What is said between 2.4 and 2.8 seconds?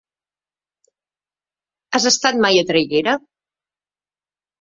mai a